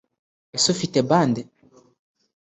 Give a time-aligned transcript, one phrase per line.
[0.57, 1.35] ese ufite band